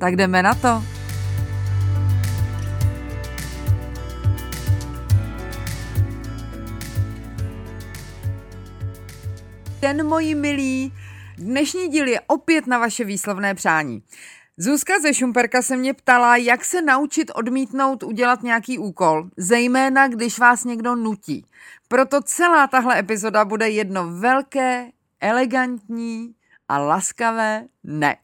Tak 0.00 0.16
jdeme 0.16 0.42
na 0.42 0.54
to. 0.54 0.82
Den 9.80 10.06
moji 10.06 10.34
milí, 10.34 10.92
dnešní 11.38 11.88
díl 11.88 12.08
je 12.08 12.20
opět 12.20 12.66
na 12.66 12.78
vaše 12.78 13.04
výslovné 13.04 13.54
přání. 13.54 14.02
Zuzka 14.56 15.00
ze 15.00 15.14
Šumperka 15.14 15.62
se 15.62 15.76
mě 15.76 15.94
ptala, 15.94 16.36
jak 16.36 16.64
se 16.64 16.82
naučit 16.82 17.30
odmítnout 17.34 18.02
udělat 18.02 18.42
nějaký 18.42 18.78
úkol, 18.78 19.28
zejména 19.36 20.08
když 20.08 20.38
vás 20.38 20.64
někdo 20.64 20.96
nutí. 20.96 21.46
Proto 21.88 22.22
celá 22.22 22.66
tahle 22.66 22.98
epizoda 22.98 23.44
bude 23.44 23.68
jedno 23.68 24.10
velké, 24.10 24.90
elegantní 25.20 26.34
a 26.68 26.78
laskavé 26.78 27.64
ne. 27.84 28.16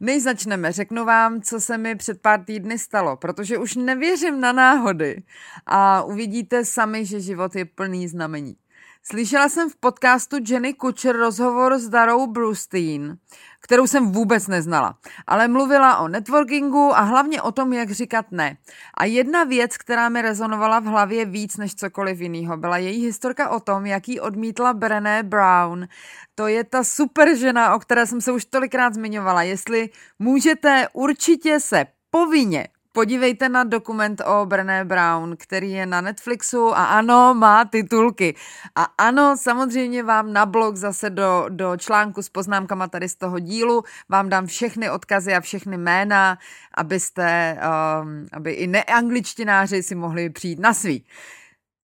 Než 0.00 0.22
začneme, 0.22 0.72
řeknu 0.72 1.04
vám, 1.04 1.42
co 1.42 1.60
se 1.60 1.78
mi 1.78 1.94
před 1.94 2.22
pár 2.22 2.44
týdny 2.44 2.78
stalo, 2.78 3.16
protože 3.16 3.58
už 3.58 3.76
nevěřím 3.76 4.40
na 4.40 4.52
náhody 4.52 5.22
a 5.66 6.02
uvidíte 6.02 6.64
sami, 6.64 7.06
že 7.06 7.20
život 7.20 7.56
je 7.56 7.64
plný 7.64 8.08
znamení. 8.08 8.56
Slyšela 9.02 9.48
jsem 9.48 9.70
v 9.70 9.76
podcastu 9.76 10.36
Jenny 10.48 10.74
Kutcher 10.74 11.16
rozhovor 11.16 11.78
s 11.78 11.88
Darou 11.88 12.26
Brustein, 12.26 13.18
kterou 13.60 13.86
jsem 13.86 14.12
vůbec 14.12 14.46
neznala, 14.46 14.98
ale 15.26 15.48
mluvila 15.48 15.98
o 15.98 16.08
networkingu 16.08 16.96
a 16.96 17.00
hlavně 17.00 17.42
o 17.42 17.52
tom, 17.52 17.72
jak 17.72 17.90
říkat 17.90 18.26
ne. 18.30 18.56
A 18.94 19.04
jedna 19.04 19.44
věc, 19.44 19.76
která 19.76 20.08
mi 20.08 20.22
rezonovala 20.22 20.80
v 20.80 20.84
hlavě 20.84 21.24
víc 21.24 21.56
než 21.56 21.74
cokoliv 21.74 22.20
jiného, 22.20 22.56
byla 22.56 22.78
její 22.78 23.06
historka 23.06 23.48
o 23.48 23.60
tom, 23.60 23.86
jaký 23.86 24.20
odmítla 24.20 24.74
Brené 24.74 25.22
Brown. 25.22 25.88
To 26.34 26.46
je 26.46 26.64
ta 26.64 26.84
super 26.84 27.36
žena, 27.36 27.74
o 27.74 27.78
které 27.78 28.06
jsem 28.06 28.20
se 28.20 28.32
už 28.32 28.44
tolikrát 28.44 28.94
zmiňovala. 28.94 29.42
Jestli 29.42 29.90
můžete, 30.18 30.88
určitě 30.92 31.60
se 31.60 31.86
povinně 32.10 32.68
podívejte 32.92 33.48
na 33.48 33.64
dokument 33.64 34.22
o 34.26 34.46
Brené 34.46 34.84
Brown, 34.84 35.36
který 35.36 35.70
je 35.70 35.86
na 35.86 36.00
Netflixu 36.00 36.76
a 36.76 36.84
ano, 36.84 37.34
má 37.34 37.64
titulky. 37.64 38.34
A 38.76 38.82
ano, 38.98 39.36
samozřejmě 39.36 40.02
vám 40.02 40.32
na 40.32 40.46
blog 40.46 40.76
zase 40.76 41.10
do, 41.10 41.46
do 41.48 41.76
článku 41.76 42.22
s 42.22 42.28
poznámkama 42.28 42.88
tady 42.88 43.08
z 43.08 43.14
toho 43.14 43.38
dílu 43.38 43.82
vám 44.08 44.28
dám 44.28 44.46
všechny 44.46 44.90
odkazy 44.90 45.34
a 45.34 45.40
všechny 45.40 45.78
jména, 45.78 46.38
abyste, 46.74 47.58
um, 48.02 48.26
aby 48.32 48.52
i 48.52 48.66
neangličtináři 48.66 49.82
si 49.82 49.94
mohli 49.94 50.30
přijít 50.30 50.58
na 50.58 50.74
svý. 50.74 51.04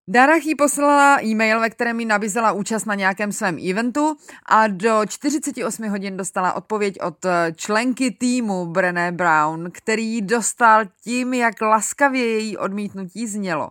Dara 0.09 0.37
jí 0.37 0.55
poslala 0.55 1.23
e-mail, 1.23 1.61
ve 1.61 1.71
kterém 1.71 2.01
jí 2.01 2.07
nabízela 2.07 2.53
účast 2.53 2.85
na 2.85 2.95
nějakém 2.95 3.33
svém 3.33 3.59
eventu 3.71 4.17
a 4.47 4.67
do 4.67 5.01
48 5.07 5.89
hodin 5.89 6.17
dostala 6.17 6.53
odpověď 6.53 6.95
od 7.03 7.25
eh, 7.25 7.53
členky 7.57 8.11
týmu 8.11 8.67
Brené 8.67 9.13
Brown, 9.13 9.71
který 9.73 10.23
dostal 10.23 10.85
tím, 11.05 11.35
jak 11.35 11.61
laskavě 11.61 12.33
její 12.33 12.57
odmítnutí 12.57 13.27
znělo. 13.27 13.71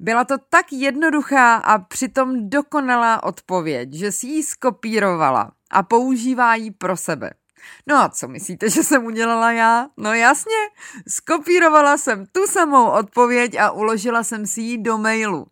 Byla 0.00 0.24
to 0.24 0.34
tak 0.50 0.72
jednoduchá 0.72 1.54
a 1.54 1.78
přitom 1.78 2.50
dokonalá 2.50 3.22
odpověď, 3.22 3.92
že 3.92 4.12
si 4.12 4.26
ji 4.26 4.42
skopírovala 4.42 5.52
a 5.70 5.82
používá 5.82 6.54
ji 6.54 6.70
pro 6.70 6.96
sebe. 6.96 7.30
No 7.86 7.96
a 7.96 8.08
co 8.08 8.28
myslíte, 8.28 8.70
že 8.70 8.82
jsem 8.82 9.04
udělala 9.04 9.52
já? 9.52 9.88
No 9.96 10.14
jasně, 10.14 10.60
skopírovala 11.08 11.96
jsem 11.96 12.26
tu 12.32 12.46
samou 12.46 12.90
odpověď 12.90 13.56
a 13.56 13.70
uložila 13.70 14.24
jsem 14.24 14.46
si 14.46 14.60
ji 14.60 14.78
do 14.78 14.98
mailu. 14.98 15.46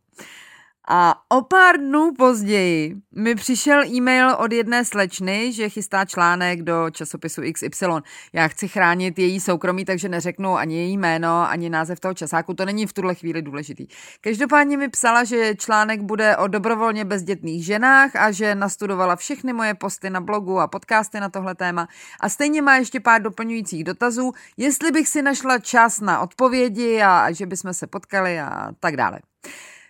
A 0.88 1.14
o 1.28 1.42
pár 1.42 1.76
dnů 1.76 2.12
později 2.18 2.94
mi 3.12 3.34
přišel 3.34 3.84
e-mail 3.84 4.30
od 4.38 4.52
jedné 4.52 4.84
slečny, 4.84 5.52
že 5.52 5.68
chystá 5.68 6.04
článek 6.04 6.62
do 6.62 6.90
časopisu 6.90 7.42
XY. 7.52 7.86
Já 8.32 8.48
chci 8.48 8.68
chránit 8.68 9.18
její 9.18 9.40
soukromí, 9.40 9.84
takže 9.84 10.08
neřeknu 10.08 10.56
ani 10.56 10.76
její 10.76 10.98
jméno, 10.98 11.50
ani 11.50 11.70
název 11.70 12.00
toho 12.00 12.14
časáku, 12.14 12.54
to 12.54 12.64
není 12.64 12.86
v 12.86 12.92
tuhle 12.92 13.14
chvíli 13.14 13.42
důležitý. 13.42 13.86
Každopádně 14.20 14.76
mi 14.76 14.88
psala, 14.88 15.24
že 15.24 15.54
článek 15.54 16.02
bude 16.02 16.36
o 16.36 16.48
dobrovolně 16.48 17.04
bezdětných 17.04 17.64
ženách 17.64 18.16
a 18.16 18.30
že 18.30 18.54
nastudovala 18.54 19.16
všechny 19.16 19.52
moje 19.52 19.74
posty 19.74 20.10
na 20.10 20.20
blogu 20.20 20.60
a 20.60 20.66
podcasty 20.66 21.20
na 21.20 21.28
tohle 21.28 21.54
téma 21.54 21.88
a 22.20 22.28
stejně 22.28 22.62
má 22.62 22.76
ještě 22.76 23.00
pár 23.00 23.22
doplňujících 23.22 23.84
dotazů, 23.84 24.32
jestli 24.56 24.90
bych 24.90 25.08
si 25.08 25.22
našla 25.22 25.58
čas 25.58 26.00
na 26.00 26.20
odpovědi 26.20 27.02
a 27.02 27.32
že 27.32 27.46
bychom 27.46 27.74
se 27.74 27.86
potkali 27.86 28.40
a 28.40 28.68
tak 28.80 28.96
dále. 28.96 29.20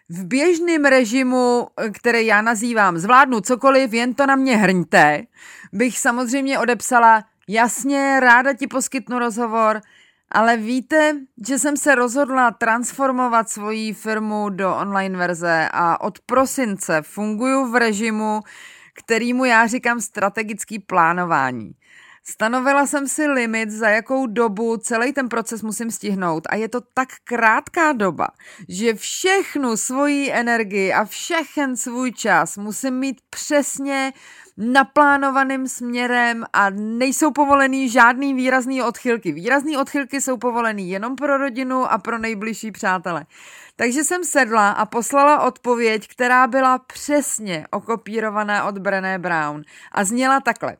V 0.09 0.25
běžném 0.25 0.85
režimu, 0.85 1.69
který 1.93 2.27
já 2.27 2.43
nazývám 2.43 2.99
zvládnu 2.99 3.41
cokoliv, 3.41 3.93
jen 3.93 4.15
to 4.15 4.27
na 4.27 4.37
mě 4.37 4.57
hrňte, 4.57 5.23
bych 5.73 5.99
samozřejmě 5.99 6.59
odepsala, 6.59 7.25
jasně, 7.49 8.21
ráda 8.21 8.53
ti 8.53 8.67
poskytnu 8.67 9.19
rozhovor, 9.19 9.81
ale 10.31 10.57
víte, 10.57 11.17
že 11.49 11.59
jsem 11.59 11.77
se 11.77 11.95
rozhodla 11.95 12.51
transformovat 12.51 13.49
svoji 13.49 13.93
firmu 13.93 14.49
do 14.49 14.77
online 14.77 15.19
verze 15.19 15.69
a 15.73 16.01
od 16.01 16.19
prosince 16.19 17.03
funguju 17.03 17.71
v 17.71 17.77
režimu, 17.77 18.43
kterýmu 18.95 19.45
já 19.45 19.67
říkám 19.67 20.01
strategický 20.01 20.79
plánování. 20.79 21.73
Stanovila 22.27 22.87
jsem 22.87 23.09
si 23.09 23.27
limit, 23.27 23.71
za 23.71 23.89
jakou 23.89 24.27
dobu 24.27 24.77
celý 24.77 25.13
ten 25.13 25.29
proces 25.29 25.63
musím 25.63 25.91
stihnout 25.91 26.47
a 26.51 26.57
je 26.57 26.69
to 26.69 26.81
tak 26.95 27.09
krátká 27.25 27.93
doba, 27.93 28.29
že 28.69 28.95
všechnu 28.95 29.77
svoji 29.77 30.33
energii 30.33 30.93
a 30.93 31.05
všechen 31.05 31.77
svůj 31.77 32.13
čas 32.13 32.57
musím 32.57 32.95
mít 32.95 33.21
přesně 33.31 34.13
naplánovaným 34.57 35.69
směrem 35.69 36.45
a 36.53 36.71
nejsou 36.71 37.31
povolený 37.31 37.89
žádný 37.89 38.35
výrazný 38.35 38.83
odchylky. 38.83 39.33
Výrazný 39.33 39.77
odchylky 39.77 40.21
jsou 40.21 40.37
povolený 40.37 40.91
jenom 40.91 41.17
pro 41.17 41.37
rodinu 41.37 41.93
a 41.93 41.99
pro 41.99 42.19
nejbližší 42.19 42.73
přátele. 42.73 43.27
Takže 43.77 44.05
jsem 44.05 44.25
sedla 44.25 44.71
a 44.71 44.87
poslala 44.87 45.43
odpověď, 45.43 46.09
která 46.09 46.47
byla 46.47 46.79
přesně 46.79 47.67
okopírovaná 47.71 48.65
od 48.65 48.79
Brené 48.79 49.19
Brown 49.19 49.63
a 49.93 50.05
zněla 50.05 50.41
takhle. 50.41 50.77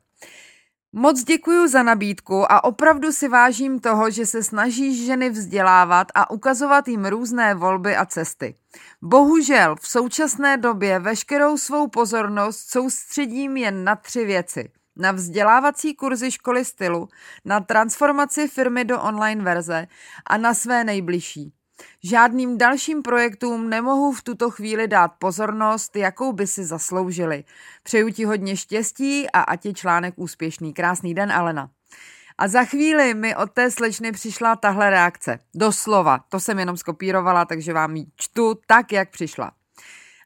Moc 0.97 1.25
děkuji 1.25 1.69
za 1.69 1.83
nabídku 1.83 2.53
a 2.53 2.65
opravdu 2.65 3.13
si 3.13 3.29
vážím 3.29 3.79
toho, 3.79 4.11
že 4.11 4.27
se 4.27 4.43
snažíš 4.43 5.07
ženy 5.07 5.31
vzdělávat 5.31 6.09
a 6.15 6.31
ukazovat 6.31 6.89
jim 6.89 7.05
různé 7.05 7.55
volby 7.55 7.97
a 7.97 8.07
cesty. 8.07 8.55
Bohužel 9.03 9.77
v 9.77 9.89
současné 9.89 10.57
době 10.57 10.99
veškerou 10.99 11.59
svou 11.59 11.89
pozornost 11.89 12.71
soustředím 12.71 13.57
jen 13.57 13.85
na 13.85 13.97
tři 13.97 14.25
věci. 14.25 14.71
Na 14.97 15.13
vzdělávací 15.13 15.95
kurzy 15.95 16.31
školy 16.31 16.65
stylu, 16.65 17.09
na 17.45 17.61
transformaci 17.61 18.49
firmy 18.49 18.85
do 18.85 19.03
online 19.03 19.45
verze 19.45 19.87
a 20.27 20.37
na 20.37 20.55
své 20.55 20.85
nejbližší. 20.85 21.53
Žádným 22.03 22.59
dalším 22.59 23.03
projektům 23.03 23.71
nemohu 23.71 24.13
v 24.13 24.23
tuto 24.23 24.51
chvíli 24.51 24.89
dát 24.89 25.09
pozornost, 25.09 25.97
jakou 25.97 26.33
by 26.33 26.47
si 26.47 26.65
zasloužili. 26.65 27.45
Přeju 27.83 28.11
ti 28.11 28.25
hodně 28.25 28.57
štěstí 28.57 29.31
a 29.31 29.41
ať 29.41 29.67
je 29.67 29.75
článek 29.75 30.15
úspěšný. 30.17 30.75
Krásný 30.75 31.15
den, 31.15 31.33
Alena. 31.33 31.71
A 32.39 32.49
za 32.49 32.65
chvíli 32.65 33.15
mi 33.15 33.37
od 33.37 33.51
té 33.51 33.71
slečny 33.71 34.13
přišla 34.13 34.57
tahle 34.57 34.91
reakce. 34.91 35.39
Doslova, 35.55 36.19
to 36.29 36.41
jsem 36.41 36.59
jenom 36.59 36.77
skopírovala, 36.77 37.45
takže 37.45 37.73
vám 37.73 37.97
ji 37.97 38.07
čtu 38.17 38.55
tak, 38.67 38.93
jak 38.93 39.11
přišla. 39.11 39.53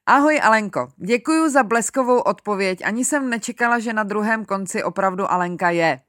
Ahoj 0.06 0.40
Alenko, 0.42 0.88
děkuji 0.96 1.48
za 1.48 1.62
bleskovou 1.62 2.18
odpověď, 2.18 2.78
ani 2.84 3.04
jsem 3.04 3.30
nečekala, 3.30 3.78
že 3.78 3.92
na 3.92 4.02
druhém 4.02 4.44
konci 4.44 4.82
opravdu 4.82 5.32
Alenka 5.32 5.70
je. 5.70 6.00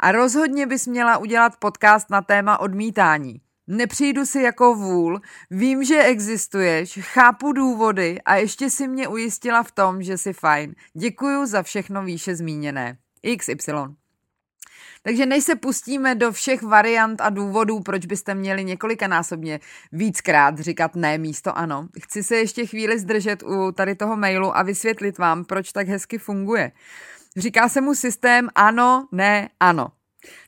A 0.00 0.12
rozhodně 0.12 0.66
bys 0.66 0.86
měla 0.86 1.18
udělat 1.18 1.56
podcast 1.56 2.10
na 2.10 2.22
téma 2.22 2.58
odmítání. 2.58 3.40
Nepřijdu 3.72 4.26
si 4.26 4.40
jako 4.42 4.74
vůl, 4.74 5.20
vím, 5.50 5.84
že 5.84 6.02
existuješ, 6.02 6.98
chápu 7.02 7.52
důvody 7.52 8.20
a 8.24 8.36
ještě 8.36 8.70
si 8.70 8.88
mě 8.88 9.08
ujistila 9.08 9.62
v 9.62 9.72
tom, 9.72 10.02
že 10.02 10.18
jsi 10.18 10.32
fajn. 10.32 10.74
Děkuju 10.94 11.46
za 11.46 11.62
všechno 11.62 12.04
výše 12.04 12.36
zmíněné. 12.36 12.98
XY. 13.38 13.72
Takže 15.02 15.26
než 15.26 15.44
se 15.44 15.56
pustíme 15.56 16.14
do 16.14 16.32
všech 16.32 16.62
variant 16.62 17.20
a 17.20 17.30
důvodů, 17.30 17.80
proč 17.80 18.06
byste 18.06 18.34
měli 18.34 18.64
několikanásobně 18.64 19.60
víckrát 19.92 20.58
říkat 20.58 20.96
ne 20.96 21.18
místo 21.18 21.58
ano, 21.58 21.88
chci 22.02 22.22
se 22.22 22.36
ještě 22.36 22.66
chvíli 22.66 22.98
zdržet 22.98 23.42
u 23.42 23.72
tady 23.72 23.94
toho 23.94 24.16
mailu 24.16 24.56
a 24.56 24.62
vysvětlit 24.62 25.18
vám, 25.18 25.44
proč 25.44 25.72
tak 25.72 25.88
hezky 25.88 26.18
funguje. 26.18 26.72
Říká 27.36 27.68
se 27.68 27.80
mu 27.80 27.94
systém 27.94 28.48
ano, 28.54 29.08
ne, 29.12 29.48
ano. 29.60 29.88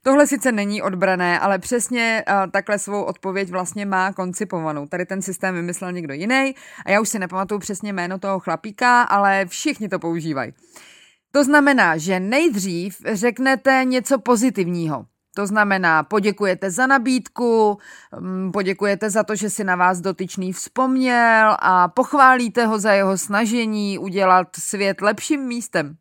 Tohle 0.02 0.26
sice 0.26 0.52
není 0.52 0.82
odbrané, 0.82 1.40
ale 1.40 1.58
přesně 1.58 2.24
takhle 2.52 2.78
svou 2.78 3.02
odpověď 3.02 3.50
vlastně 3.50 3.86
má 3.86 4.12
koncipovanou. 4.12 4.86
Tady 4.86 5.06
ten 5.06 5.22
systém 5.22 5.54
vymyslel 5.54 5.92
někdo 5.92 6.14
jiný 6.14 6.54
a 6.86 6.90
já 6.90 7.00
už 7.00 7.08
si 7.08 7.18
nepamatuju 7.18 7.58
přesně 7.60 7.92
jméno 7.92 8.18
toho 8.18 8.40
chlapíka, 8.40 9.02
ale 9.02 9.46
všichni 9.46 9.88
to 9.88 9.98
používají. 9.98 10.52
To 11.30 11.44
znamená, 11.44 11.96
že 11.96 12.20
nejdřív 12.20 12.96
řeknete 13.12 13.84
něco 13.84 14.18
pozitivního. 14.18 15.06
To 15.34 15.46
znamená, 15.46 16.02
poděkujete 16.02 16.70
za 16.70 16.86
nabídku, 16.86 17.78
poděkujete 18.52 19.10
za 19.10 19.22
to, 19.22 19.36
že 19.36 19.50
si 19.50 19.64
na 19.64 19.76
vás 19.76 20.00
dotyčný 20.00 20.52
vzpomněl 20.52 21.56
a 21.58 21.88
pochválíte 21.88 22.66
ho 22.66 22.78
za 22.78 22.92
jeho 22.92 23.18
snažení 23.18 23.98
udělat 23.98 24.48
svět 24.58 25.00
lepším 25.00 25.40
místem. 25.40 25.96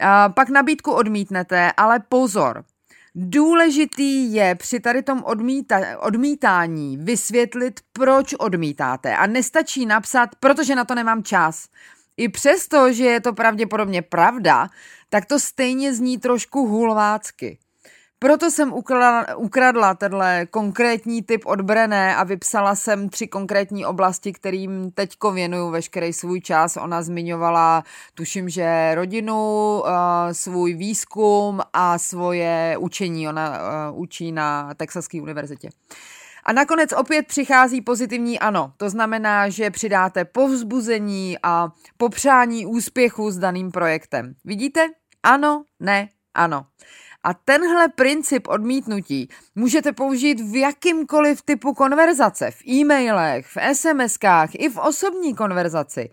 A 0.00 0.28
pak 0.28 0.48
nabídku 0.48 0.92
odmítnete, 0.92 1.72
ale 1.76 2.00
pozor, 2.08 2.64
Důležitý 3.14 4.32
je 4.34 4.54
při 4.54 4.80
tady 4.80 5.02
tom 5.02 5.22
odmíta, 5.24 5.80
odmítání 5.98 6.96
vysvětlit, 6.96 7.80
proč 7.92 8.34
odmítáte. 8.38 9.16
A 9.16 9.26
nestačí 9.26 9.86
napsat, 9.86 10.30
protože 10.40 10.74
na 10.74 10.84
to 10.84 10.94
nemám 10.94 11.22
čas. 11.22 11.68
I 12.16 12.28
přesto, 12.28 12.92
že 12.92 13.04
je 13.04 13.20
to 13.20 13.32
pravděpodobně 13.32 14.02
pravda, 14.02 14.68
tak 15.08 15.26
to 15.26 15.40
stejně 15.40 15.94
zní 15.94 16.18
trošku 16.18 16.66
hulvácky. 16.66 17.58
Proto 18.22 18.50
jsem 18.50 18.72
ukradla, 19.36 19.94
tenhle 19.94 20.46
konkrétní 20.46 21.22
typ 21.22 21.42
od 21.46 21.60
Brené 21.60 22.16
a 22.16 22.24
vypsala 22.24 22.74
jsem 22.74 23.08
tři 23.08 23.26
konkrétní 23.26 23.86
oblasti, 23.86 24.32
kterým 24.32 24.90
teďko 24.90 25.32
věnuju 25.32 25.70
veškerý 25.70 26.12
svůj 26.12 26.40
čas. 26.40 26.76
Ona 26.76 27.02
zmiňovala, 27.02 27.84
tuším, 28.14 28.48
že 28.48 28.94
rodinu, 28.94 29.82
eh, 29.86 30.34
svůj 30.34 30.74
výzkum 30.74 31.60
a 31.72 31.98
svoje 31.98 32.76
učení. 32.78 33.28
Ona 33.28 33.56
eh, 33.56 33.90
učí 33.92 34.32
na 34.32 34.74
Texaské 34.74 35.22
univerzitě. 35.22 35.70
A 36.44 36.52
nakonec 36.52 36.92
opět 36.92 37.26
přichází 37.26 37.80
pozitivní 37.80 38.38
ano. 38.38 38.72
To 38.76 38.90
znamená, 38.90 39.48
že 39.48 39.70
přidáte 39.70 40.24
povzbuzení 40.24 41.36
a 41.42 41.68
popřání 41.96 42.66
úspěchu 42.66 43.30
s 43.30 43.38
daným 43.38 43.70
projektem. 43.70 44.34
Vidíte? 44.44 44.88
Ano, 45.22 45.64
ne, 45.80 46.08
ano. 46.34 46.66
A 47.24 47.34
tenhle 47.34 47.88
princip 47.88 48.48
odmítnutí 48.48 49.28
můžete 49.54 49.92
použít 49.92 50.40
v 50.40 50.56
jakýmkoliv 50.56 51.42
typu 51.42 51.74
konverzace, 51.74 52.50
v 52.50 52.66
e-mailech, 52.68 53.46
v 53.46 53.56
SMS-kách, 53.56 54.48
i 54.52 54.68
v 54.68 54.78
osobní 54.78 55.34
konverzaci. 55.34 56.10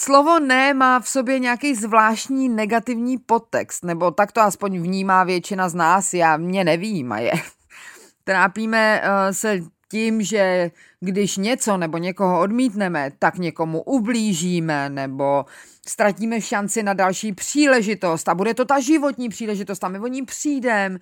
Slovo 0.00 0.38
ne 0.38 0.74
má 0.74 1.00
v 1.00 1.08
sobě 1.08 1.38
nějaký 1.38 1.74
zvláštní 1.74 2.48
negativní 2.48 3.18
podtext, 3.18 3.84
nebo 3.84 4.10
tak 4.10 4.32
to 4.32 4.40
aspoň 4.40 4.82
vnímá 4.82 5.24
většina 5.24 5.68
z 5.68 5.74
nás, 5.74 6.14
já 6.14 6.36
mě 6.36 6.64
nevím 6.64 7.12
a 7.12 7.18
je. 7.18 7.32
Trápíme 8.24 9.02
uh, 9.02 9.32
se 9.32 9.60
tím, 9.92 10.22
že 10.22 10.70
když 11.00 11.36
něco 11.36 11.76
nebo 11.76 11.98
někoho 11.98 12.40
odmítneme, 12.40 13.12
tak 13.18 13.38
někomu 13.38 13.82
ublížíme 13.82 14.88
nebo 14.88 15.44
ztratíme 15.86 16.40
šanci 16.40 16.82
na 16.82 16.92
další 16.92 17.32
příležitost 17.32 18.28
a 18.28 18.34
bude 18.34 18.54
to 18.54 18.64
ta 18.64 18.80
životní 18.80 19.28
příležitost 19.28 19.84
a 19.84 19.88
my 19.88 20.00
o 20.00 20.06
ní 20.06 20.24
přijdeme. 20.24 20.98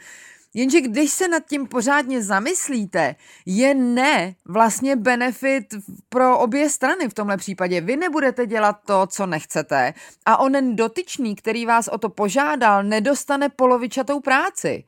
Jenže 0.55 0.81
když 0.81 1.11
se 1.11 1.29
nad 1.29 1.47
tím 1.47 1.67
pořádně 1.67 2.23
zamyslíte, 2.23 3.15
je 3.47 3.75
ne 3.75 4.35
vlastně 4.45 4.97
benefit 4.97 5.65
pro 6.09 6.39
obě 6.39 6.71
strany 6.71 7.09
v 7.09 7.15
tomhle 7.15 7.37
případě. 7.37 7.81
Vy 7.81 7.97
nebudete 7.97 8.47
dělat 8.47 8.77
to, 8.87 9.07
co 9.07 9.27
nechcete 9.27 9.95
a 10.27 10.37
onen 10.37 10.77
dotyčný, 10.77 11.37
který 11.37 11.67
vás 11.67 11.89
o 11.89 11.99
to 11.99 12.09
požádal, 12.09 12.83
nedostane 12.85 13.49
polovičatou 13.49 14.21
práci. 14.21 14.85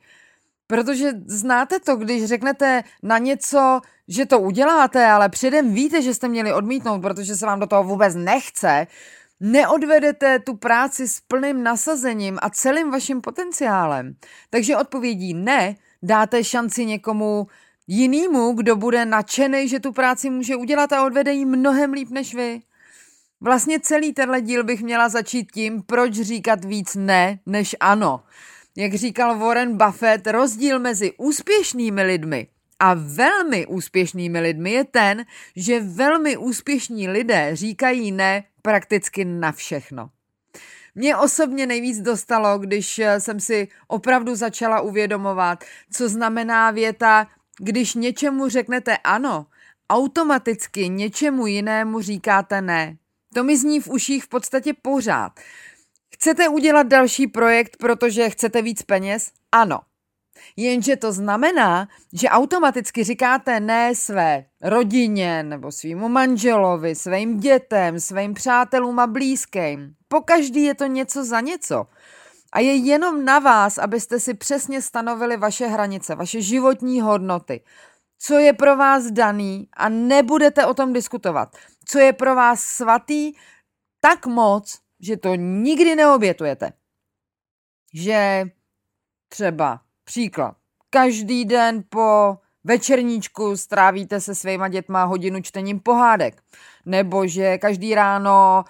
Protože 0.67 1.11
znáte 1.25 1.79
to, 1.79 1.95
když 1.95 2.25
řeknete 2.25 2.83
na 3.03 3.17
něco, 3.17 3.81
že 4.07 4.25
to 4.25 4.39
uděláte, 4.39 5.05
ale 5.05 5.29
předem 5.29 5.73
víte, 5.73 6.01
že 6.01 6.13
jste 6.13 6.27
měli 6.27 6.53
odmítnout, 6.53 7.01
protože 7.01 7.35
se 7.35 7.45
vám 7.45 7.59
do 7.59 7.67
toho 7.67 7.83
vůbec 7.83 8.15
nechce, 8.15 8.87
neodvedete 9.39 10.39
tu 10.39 10.57
práci 10.57 11.07
s 11.07 11.19
plným 11.19 11.63
nasazením 11.63 12.39
a 12.41 12.49
celým 12.49 12.91
vaším 12.91 13.21
potenciálem. 13.21 14.15
Takže 14.49 14.77
odpovědí 14.77 15.33
ne, 15.33 15.75
dáte 16.03 16.43
šanci 16.43 16.85
někomu 16.85 17.47
jinému, 17.87 18.53
kdo 18.53 18.75
bude 18.75 19.05
nadšený, 19.05 19.67
že 19.67 19.79
tu 19.79 19.91
práci 19.91 20.29
může 20.29 20.55
udělat 20.55 20.93
a 20.93 21.05
odvede 21.05 21.33
ji 21.33 21.45
mnohem 21.45 21.93
líp 21.93 22.09
než 22.09 22.35
vy. 22.35 22.61
Vlastně 23.41 23.79
celý 23.79 24.13
tenhle 24.13 24.41
díl 24.41 24.63
bych 24.63 24.83
měla 24.83 25.09
začít 25.09 25.51
tím, 25.51 25.81
proč 25.81 26.13
říkat 26.13 26.65
víc 26.65 26.95
ne 26.95 27.39
než 27.45 27.75
ano. 27.79 28.23
Jak 28.77 28.93
říkal 28.93 29.37
Warren 29.39 29.77
Buffett, 29.77 30.27
rozdíl 30.27 30.79
mezi 30.79 31.13
úspěšnými 31.17 32.03
lidmi 32.03 32.47
a 32.79 32.93
velmi 32.93 33.67
úspěšnými 33.67 34.39
lidmi 34.39 34.71
je 34.71 34.83
ten, 34.83 35.25
že 35.55 35.79
velmi 35.79 36.37
úspěšní 36.37 37.09
lidé 37.09 37.49
říkají 37.53 38.11
ne 38.11 38.43
prakticky 38.61 39.25
na 39.25 39.51
všechno. 39.51 40.09
Mě 40.95 41.17
osobně 41.17 41.67
nejvíc 41.67 41.99
dostalo, 41.99 42.59
když 42.59 43.01
jsem 43.17 43.39
si 43.39 43.67
opravdu 43.87 44.35
začala 44.35 44.81
uvědomovat, 44.81 45.63
co 45.91 46.09
znamená 46.09 46.71
věta, 46.71 47.27
když 47.59 47.95
něčemu 47.95 48.49
řeknete 48.49 48.97
ano, 48.97 49.45
automaticky 49.89 50.89
něčemu 50.89 51.47
jinému 51.47 52.01
říkáte 52.01 52.61
ne. 52.61 52.97
To 53.33 53.43
mi 53.43 53.57
zní 53.57 53.79
v 53.79 53.87
uších 53.87 54.23
v 54.23 54.27
podstatě 54.27 54.73
pořád. 54.81 55.39
Chcete 56.23 56.49
udělat 56.49 56.87
další 56.87 57.27
projekt, 57.27 57.77
protože 57.77 58.29
chcete 58.29 58.61
víc 58.61 58.83
peněz? 58.83 59.31
Ano. 59.51 59.79
Jenže 60.55 60.95
to 60.95 61.11
znamená, 61.11 61.87
že 62.13 62.29
automaticky 62.29 63.03
říkáte 63.03 63.59
ne 63.59 63.95
své 63.95 64.45
rodině 64.61 65.43
nebo 65.43 65.71
svýmu 65.71 66.09
manželovi, 66.09 66.95
svým 66.95 67.39
dětem, 67.39 67.99
svým 67.99 68.33
přátelům 68.33 68.99
a 68.99 69.07
blízkým. 69.07 69.93
Po 70.07 70.21
každý 70.21 70.63
je 70.63 70.75
to 70.75 70.85
něco 70.85 71.25
za 71.25 71.39
něco. 71.39 71.85
A 72.53 72.59
je 72.59 72.75
jenom 72.75 73.25
na 73.25 73.39
vás, 73.39 73.77
abyste 73.77 74.19
si 74.19 74.33
přesně 74.33 74.81
stanovili 74.81 75.37
vaše 75.37 75.67
hranice, 75.67 76.15
vaše 76.15 76.41
životní 76.41 77.01
hodnoty. 77.01 77.63
Co 78.19 78.33
je 78.39 78.53
pro 78.53 78.75
vás 78.75 79.03
daný 79.11 79.67
a 79.73 79.89
nebudete 79.89 80.65
o 80.65 80.73
tom 80.73 80.93
diskutovat. 80.93 81.55
Co 81.85 81.99
je 81.99 82.13
pro 82.13 82.35
vás 82.35 82.63
svatý 82.63 83.33
tak 84.01 84.25
moc, 84.25 84.82
že 85.03 85.17
to 85.17 85.35
nikdy 85.35 85.95
neobětujete. 85.95 86.71
Že 87.93 88.45
třeba 89.27 89.81
příklad, 90.03 90.55
každý 90.89 91.45
den 91.45 91.83
po 91.89 92.37
večerníčku 92.63 93.57
strávíte 93.57 94.21
se 94.21 94.35
svýma 94.35 94.67
dětma 94.67 95.03
hodinu 95.03 95.41
čtením 95.41 95.79
pohádek. 95.79 96.41
Nebo 96.85 97.27
že 97.27 97.57
každý 97.57 97.95
ráno 97.95 98.63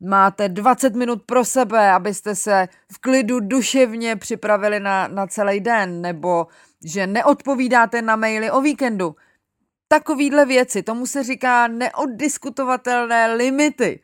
máte 0.00 0.48
20 0.48 0.94
minut 0.94 1.22
pro 1.26 1.44
sebe, 1.44 1.90
abyste 1.90 2.34
se 2.34 2.68
v 2.92 2.98
klidu 2.98 3.40
duševně 3.40 4.16
připravili 4.16 4.80
na, 4.80 5.08
na 5.08 5.26
celý 5.26 5.60
den. 5.60 6.00
Nebo 6.00 6.46
že 6.84 7.06
neodpovídáte 7.06 8.02
na 8.02 8.16
maily 8.16 8.50
o 8.50 8.60
víkendu. 8.60 9.16
Takovýhle 9.88 10.46
věci, 10.46 10.82
tomu 10.82 11.06
se 11.06 11.22
říká 11.24 11.68
neoddiskutovatelné 11.68 13.34
limity. 13.34 14.00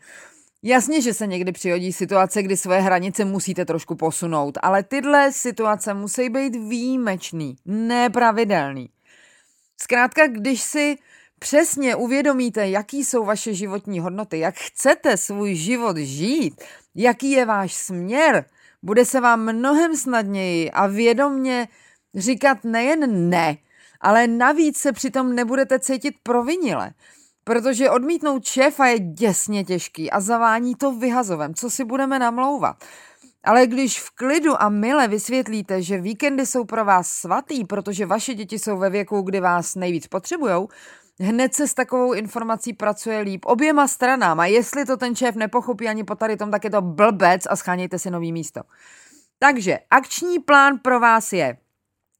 Jasně, 0.68 1.00
že 1.00 1.14
se 1.14 1.26
někdy 1.26 1.52
přihodí 1.52 1.92
situace, 1.92 2.42
kdy 2.42 2.56
své 2.56 2.80
hranice 2.80 3.24
musíte 3.24 3.64
trošku 3.64 3.94
posunout, 3.94 4.58
ale 4.62 4.82
tyhle 4.82 5.32
situace 5.32 5.94
musí 5.94 6.28
být 6.28 6.56
výjimečný, 6.56 7.56
nepravidelný. 7.66 8.90
Zkrátka, 9.80 10.26
když 10.26 10.62
si 10.62 10.98
přesně 11.38 11.96
uvědomíte, 11.96 12.68
jaký 12.68 13.04
jsou 13.04 13.24
vaše 13.24 13.54
životní 13.54 14.00
hodnoty, 14.00 14.38
jak 14.38 14.54
chcete 14.54 15.16
svůj 15.16 15.54
život 15.54 15.96
žít, 15.96 16.64
jaký 16.94 17.30
je 17.30 17.44
váš 17.44 17.74
směr, 17.74 18.44
bude 18.82 19.04
se 19.04 19.20
vám 19.20 19.52
mnohem 19.52 19.96
snadněji 19.96 20.70
a 20.70 20.86
vědomně 20.86 21.68
říkat 22.14 22.64
nejen 22.64 23.30
ne, 23.30 23.56
ale 24.00 24.26
navíc 24.26 24.78
se 24.78 24.92
přitom 24.92 25.34
nebudete 25.34 25.78
cítit 25.78 26.14
provinile. 26.22 26.90
Protože 27.48 27.90
odmítnout 27.90 28.44
šéfa 28.44 28.86
je 28.86 28.98
děsně 28.98 29.64
těžký 29.64 30.10
a 30.10 30.20
zavání 30.20 30.74
to 30.74 30.92
vyhazovem, 30.92 31.54
co 31.54 31.70
si 31.70 31.84
budeme 31.84 32.18
namlouvat. 32.18 32.84
Ale 33.44 33.66
když 33.66 34.00
v 34.00 34.10
klidu 34.10 34.62
a 34.62 34.68
mile 34.68 35.08
vysvětlíte, 35.08 35.82
že 35.82 36.00
víkendy 36.00 36.46
jsou 36.46 36.64
pro 36.64 36.84
vás 36.84 37.10
svatý, 37.10 37.64
protože 37.64 38.06
vaše 38.06 38.34
děti 38.34 38.58
jsou 38.58 38.78
ve 38.78 38.90
věku, 38.90 39.22
kdy 39.22 39.40
vás 39.40 39.74
nejvíc 39.74 40.06
potřebujou, 40.06 40.68
hned 41.20 41.54
se 41.54 41.68
s 41.68 41.74
takovou 41.74 42.12
informací 42.12 42.72
pracuje 42.72 43.20
líp 43.20 43.44
oběma 43.44 43.88
stranám 43.88 44.40
a 44.40 44.46
jestli 44.46 44.84
to 44.84 44.96
ten 44.96 45.16
šéf 45.16 45.34
nepochopí 45.34 45.88
ani 45.88 46.04
po 46.04 46.14
tady 46.14 46.36
tom, 46.36 46.50
tak 46.50 46.64
je 46.64 46.70
to 46.70 46.82
blbec 46.82 47.42
a 47.50 47.56
schánějte 47.56 47.98
si 47.98 48.10
nový 48.10 48.32
místo. 48.32 48.60
Takže 49.38 49.78
akční 49.90 50.38
plán 50.38 50.78
pro 50.78 51.00
vás 51.00 51.32
je 51.32 51.56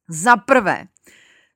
za 0.09 0.37
prvé 0.37 0.85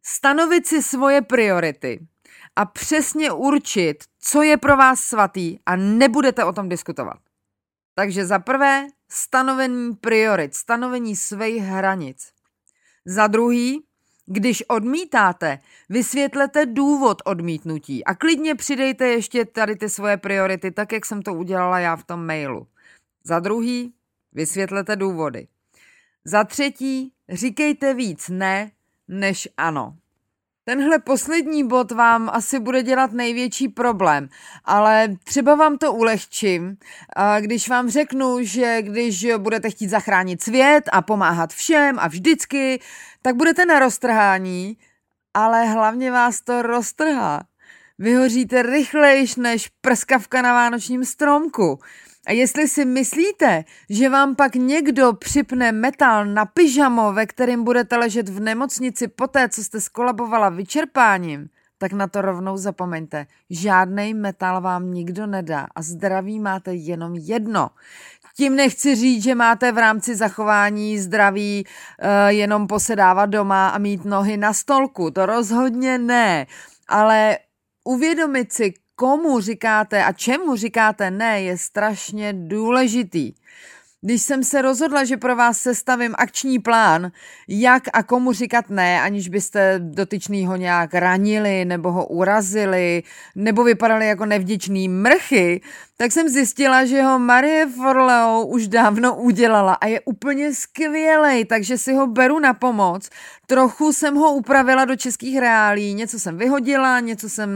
stanovit 0.04 0.68
si 0.68 0.84
svoje 0.84 1.22
priority, 1.22 2.08
a 2.56 2.66
přesně 2.66 3.32
určit, 3.32 4.04
co 4.20 4.42
je 4.42 4.58
pro 4.58 4.78
vás 4.78 5.00
svatý 5.00 5.60
a 5.66 5.76
nebudete 5.76 6.44
o 6.44 6.54
tom 6.54 6.70
diskutovat. 6.70 7.20
Takže 7.96 8.26
za 8.26 8.40
prvé 8.40 8.88
stanovení 9.10 9.96
priorit, 9.96 10.56
stanovení 10.56 11.16
svých 11.16 11.64
hranic. 11.64 12.32
Za 13.06 13.28
druhý, 13.28 13.84
když 14.26 14.64
odmítáte, 14.68 15.60
vysvětlete 15.90 16.66
důvod 16.66 17.22
odmítnutí 17.26 18.06
a 18.06 18.16
klidně 18.16 18.56
přidejte 18.56 19.08
ještě 19.08 19.46
tady 19.46 19.76
ty 19.76 19.90
svoje 19.90 20.18
priority, 20.18 20.72
tak 20.72 20.92
jak 20.92 21.06
jsem 21.06 21.22
to 21.22 21.34
udělala 21.34 21.80
já 21.80 21.96
v 21.96 22.04
tom 22.04 22.26
mailu. 22.26 22.68
Za 23.24 23.40
druhý, 23.40 23.94
vysvětlete 24.34 24.96
důvody. 24.96 25.48
Za 26.26 26.44
třetí, 26.44 27.14
říkejte 27.30 27.94
víc 27.94 28.30
ne 28.30 28.72
než 29.08 29.50
ano. 29.58 29.98
Tenhle 30.64 31.00
poslední 31.00 31.68
bod 31.68 31.92
vám 31.92 32.30
asi 32.34 32.60
bude 32.60 32.84
dělat 32.84 33.12
největší 33.12 33.68
problém, 33.68 34.30
ale 34.66 35.08
třeba 35.24 35.56
vám 35.56 35.78
to 35.78 35.94
ulehčím, 35.94 36.78
když 37.40 37.70
vám 37.70 37.90
řeknu, 37.90 38.38
že 38.42 38.82
když 38.82 39.28
budete 39.38 39.70
chtít 39.70 39.90
zachránit 39.90 40.44
svět 40.44 40.84
a 40.92 41.02
pomáhat 41.02 41.54
všem 41.54 42.00
a 42.00 42.08
vždycky, 42.08 42.80
tak 43.22 43.36
budete 43.36 43.66
na 43.66 43.80
roztrhání, 43.80 44.78
ale 45.34 45.66
hlavně 45.66 46.12
vás 46.12 46.42
to 46.42 46.62
roztrhá. 46.62 47.44
Vyhoříte 48.00 48.62
rychlejš 48.62 49.36
než 49.36 49.70
prskavka 49.82 50.42
na 50.42 50.54
vánočním 50.54 51.06
stromku. 51.06 51.80
A 52.28 52.32
jestli 52.32 52.68
si 52.68 52.86
myslíte, 52.86 53.64
že 53.90 54.10
vám 54.10 54.36
pak 54.36 54.56
někdo 54.56 55.14
připne 55.14 55.72
metal 55.72 56.26
na 56.26 56.46
pyžamo, 56.46 57.14
ve 57.14 57.26
kterým 57.26 57.64
budete 57.64 57.98
ležet 57.98 58.30
v 58.30 58.40
nemocnici 58.40 59.08
poté, 59.08 59.50
co 59.50 59.64
jste 59.64 59.82
skolabovala 59.82 60.50
vyčerpáním, 60.50 61.50
tak 61.78 61.94
na 61.94 62.08
to 62.08 62.22
rovnou 62.22 62.58
zapomeňte. 62.58 63.26
Žádný 63.50 64.14
metal 64.14 64.62
vám 64.62 64.92
nikdo 64.92 65.28
nedá 65.28 65.68
a 65.76 65.82
zdraví 65.82 66.40
máte 66.40 66.74
jenom 66.74 67.16
jedno. 67.16 67.70
Tím 68.36 68.56
nechci 68.56 68.96
říct, 68.96 69.24
že 69.24 69.36
máte 69.36 69.72
v 69.72 69.78
rámci 69.78 70.16
zachování 70.16 71.00
zdraví 71.00 71.66
uh, 71.66 72.08
jenom 72.28 72.68
posedávat 72.68 73.30
doma 73.30 73.70
a 73.70 73.78
mít 73.78 74.06
nohy 74.06 74.38
na 74.38 74.54
stolku. 74.54 75.12
To 75.12 75.26
rozhodně 75.26 75.98
ne. 75.98 76.48
Ale 76.88 77.38
uvědomit 77.84 78.54
si, 78.54 78.74
komu 79.02 79.40
říkáte 79.40 80.04
a 80.04 80.12
čemu 80.12 80.56
říkáte 80.56 81.12
ne, 81.12 81.42
je 81.42 81.58
strašně 81.58 82.34
důležitý. 82.34 83.34
Když 84.02 84.22
jsem 84.22 84.44
se 84.44 84.62
rozhodla, 84.62 85.04
že 85.04 85.18
pro 85.18 85.36
vás 85.36 85.58
sestavím 85.58 86.16
akční 86.18 86.60
plán, 86.60 87.12
jak 87.48 87.84
a 87.94 88.04
komu 88.04 88.34
říkat 88.34 88.70
ne, 88.70 89.02
aniž 89.02 89.30
byste 89.30 89.76
dotyčnýho 89.80 90.56
nějak 90.56 90.94
ranili 90.94 91.66
nebo 91.66 91.92
ho 91.92 92.06
urazili, 92.06 93.04
nebo 93.36 93.64
vypadali 93.64 94.08
jako 94.08 94.26
nevděčný 94.26 94.88
mrchy, 94.88 95.62
tak 95.98 96.12
jsem 96.12 96.30
zjistila, 96.30 96.86
že 96.86 97.02
ho 97.02 97.20
Marie 97.20 97.68
Forleo 97.68 98.46
už 98.46 98.68
dávno 98.68 99.16
udělala 99.16 99.74
a 99.74 99.88
je 99.88 100.02
úplně 100.02 100.54
skvělej, 100.54 101.46
takže 101.46 101.78
si 101.78 101.94
ho 101.94 102.08
beru 102.08 102.40
na 102.40 102.54
pomoc. 102.54 103.10
Trochu 103.52 103.94
jsem 103.94 104.16
ho 104.16 104.34
upravila 104.34 104.86
do 104.86 104.96
českých 104.96 105.40
reálí, 105.40 105.94
něco 105.94 106.20
jsem 106.20 106.38
vyhodila, 106.38 107.00
něco 107.00 107.30
jsem 107.30 107.50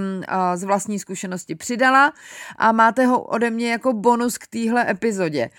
z 0.55 0.63
vlastní 0.63 0.99
zkušenosti 0.99 1.55
přidala 1.55 2.13
a 2.57 2.71
máte 2.71 3.05
ho 3.05 3.21
ode 3.21 3.49
mě 3.49 3.71
jako 3.71 3.93
bonus 3.93 4.37
k 4.37 4.47
téhle 4.47 4.89
epizodě. 4.89 5.49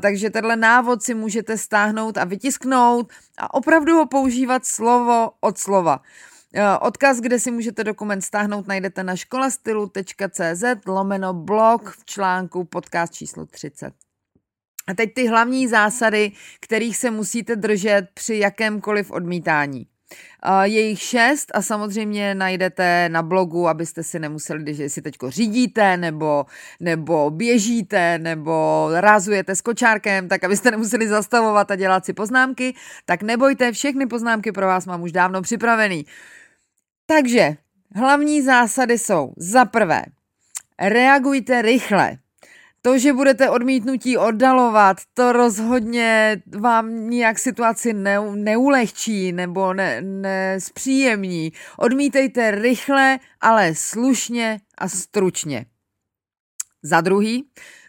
Takže 0.00 0.30
tenhle 0.30 0.56
návod 0.56 1.02
si 1.02 1.14
můžete 1.14 1.58
stáhnout 1.58 2.18
a 2.18 2.24
vytisknout 2.24 3.12
a 3.38 3.54
opravdu 3.54 3.96
ho 3.96 4.06
používat 4.06 4.66
slovo 4.66 5.30
od 5.40 5.58
slova. 5.58 6.00
Odkaz, 6.80 7.20
kde 7.20 7.40
si 7.40 7.50
můžete 7.50 7.84
dokument 7.84 8.22
stáhnout, 8.22 8.68
najdete 8.68 9.04
na 9.04 9.16
školastylu.cz 9.16 10.64
lomeno 10.86 11.34
blog 11.34 11.90
v 11.90 12.04
článku 12.04 12.64
podcast 12.64 13.14
číslo 13.14 13.46
30. 13.46 14.07
A 14.88 14.94
teď 14.94 15.14
ty 15.14 15.26
hlavní 15.26 15.68
zásady, 15.68 16.32
kterých 16.60 16.96
se 16.96 17.10
musíte 17.10 17.56
držet 17.56 18.08
při 18.14 18.36
jakémkoliv 18.36 19.10
odmítání. 19.10 19.86
Je 20.62 20.80
jich 20.80 21.00
šest 21.00 21.50
a 21.54 21.62
samozřejmě 21.62 22.34
najdete 22.34 23.08
na 23.08 23.22
blogu, 23.22 23.68
abyste 23.68 24.02
si 24.02 24.18
nemuseli, 24.18 24.62
když 24.62 24.92
si 24.92 25.02
teďko 25.02 25.30
řídíte, 25.30 25.96
nebo, 25.96 26.46
nebo 26.80 27.30
běžíte, 27.30 28.18
nebo 28.18 28.88
rázujete 28.92 29.56
s 29.56 29.60
kočárkem, 29.60 30.28
tak 30.28 30.44
abyste 30.44 30.70
nemuseli 30.70 31.08
zastavovat 31.08 31.70
a 31.70 31.76
dělat 31.76 32.04
si 32.04 32.12
poznámky, 32.12 32.74
tak 33.04 33.22
nebojte, 33.22 33.72
všechny 33.72 34.06
poznámky 34.06 34.52
pro 34.52 34.66
vás 34.66 34.86
mám 34.86 35.02
už 35.02 35.12
dávno 35.12 35.42
připravený. 35.42 36.06
Takže 37.06 37.56
hlavní 37.94 38.42
zásady 38.42 38.98
jsou 38.98 39.32
za 39.36 39.64
prvé, 39.64 40.02
reagujte 40.78 41.62
rychle. 41.62 42.18
To, 42.88 42.98
že 42.98 43.12
budete 43.12 43.50
odmítnutí 43.50 44.16
oddalovat, 44.16 44.96
to 45.14 45.32
rozhodně 45.32 46.42
vám 46.58 47.10
nijak 47.10 47.38
situaci 47.38 47.92
ne, 47.92 48.20
neulehčí 48.34 49.32
nebo 49.32 49.74
ne, 49.74 50.00
nespříjemní. 50.02 51.52
Odmítejte 51.78 52.50
rychle, 52.50 53.18
ale 53.40 53.74
slušně 53.74 54.60
a 54.78 54.88
stručně. 54.88 55.66
Za 56.82 57.00
druhý, 57.00 57.44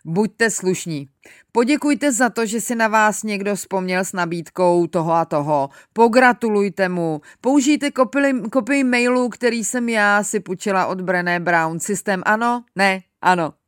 buďte 0.05 0.49
slušní. 0.49 1.09
Poděkujte 1.51 2.11
za 2.11 2.29
to, 2.29 2.45
že 2.45 2.61
si 2.61 2.75
na 2.75 2.87
vás 2.87 3.23
někdo 3.23 3.55
vzpomněl 3.55 4.05
s 4.05 4.13
nabídkou 4.13 4.87
toho 4.87 5.13
a 5.13 5.25
toho. 5.25 5.69
Pogratulujte 5.93 6.89
mu. 6.89 7.21
Použijte 7.41 7.91
kopii, 7.91 8.41
kopii 8.51 8.83
mailu, 8.83 9.29
který 9.29 9.63
jsem 9.63 9.89
já 9.89 10.23
si 10.23 10.39
půjčila 10.39 10.85
od 10.85 11.01
Brené 11.01 11.39
Brown. 11.39 11.79
Systém 11.79 12.23
ano? 12.25 12.63
Ne? 12.75 12.99
Ano. 13.21 13.58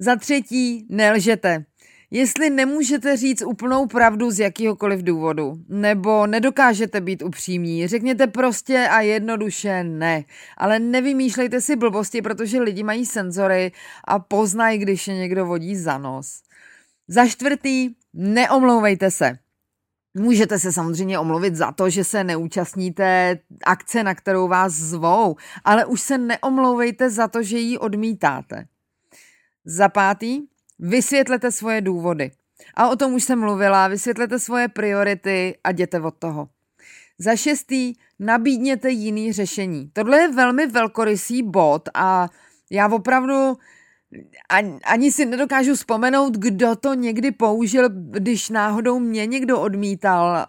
Za 0.00 0.16
třetí, 0.16 0.86
nelžete. 0.88 1.64
Jestli 2.10 2.50
nemůžete 2.50 3.16
říct 3.16 3.42
úplnou 3.42 3.86
pravdu 3.86 4.30
z 4.30 4.40
jakýhokoliv 4.40 5.02
důvodu, 5.02 5.58
nebo 5.68 6.26
nedokážete 6.26 7.00
být 7.00 7.22
upřímní, 7.22 7.86
řekněte 7.86 8.26
prostě 8.26 8.88
a 8.90 9.00
jednoduše 9.00 9.84
ne. 9.84 10.24
Ale 10.56 10.78
nevymýšlejte 10.78 11.60
si 11.60 11.76
blbosti, 11.76 12.22
protože 12.22 12.60
lidi 12.60 12.82
mají 12.82 13.06
senzory 13.06 13.72
a 14.04 14.18
poznají, 14.18 14.78
když 14.78 15.08
je 15.08 15.14
někdo 15.14 15.46
vodí 15.46 15.76
za 15.76 15.98
nos. 15.98 16.42
Za 17.08 17.26
čtvrtý, 17.26 17.90
neomlouvejte 18.14 19.10
se. 19.10 19.38
Můžete 20.14 20.58
se 20.58 20.72
samozřejmě 20.72 21.18
omluvit 21.18 21.54
za 21.54 21.72
to, 21.72 21.90
že 21.90 22.04
se 22.04 22.24
neúčastníte 22.24 23.38
akce, 23.64 24.02
na 24.02 24.14
kterou 24.14 24.48
vás 24.48 24.72
zvou, 24.72 25.36
ale 25.64 25.84
už 25.84 26.00
se 26.00 26.18
neomlouvejte 26.18 27.10
za 27.10 27.28
to, 27.28 27.42
že 27.42 27.58
ji 27.58 27.78
odmítáte. 27.78 28.66
Za 29.70 29.88
pátý, 29.88 30.42
vysvětlete 30.78 31.52
svoje 31.52 31.80
důvody. 31.80 32.30
A 32.74 32.88
o 32.88 32.96
tom 32.96 33.14
už 33.14 33.24
jsem 33.24 33.40
mluvila, 33.40 33.88
vysvětlete 33.88 34.38
svoje 34.38 34.68
priority 34.68 35.58
a 35.64 35.70
jděte 35.70 36.00
od 36.00 36.14
toho. 36.18 36.48
Za 37.18 37.36
šestý, 37.36 37.94
nabídněte 38.18 38.90
jiný 38.90 39.32
řešení. 39.32 39.90
Tohle 39.92 40.18
je 40.18 40.32
velmi 40.32 40.66
velkorysý 40.66 41.42
bod 41.42 41.88
a 41.94 42.28
já 42.70 42.88
opravdu 42.88 43.58
ani, 44.48 44.78
ani 44.84 45.12
si 45.12 45.26
nedokážu 45.26 45.74
vzpomenout, 45.74 46.36
kdo 46.36 46.76
to 46.76 46.94
někdy 46.94 47.30
použil, 47.30 47.88
když 47.90 48.50
náhodou 48.50 48.98
mě 48.98 49.26
někdo 49.26 49.60
odmítal, 49.60 50.46